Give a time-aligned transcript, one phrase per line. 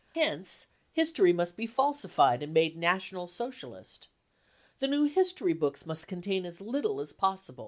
[0.15, 4.07] Hence history must be falsified and made National Social ist.
[4.79, 7.59] The new history books must contain as little as possible.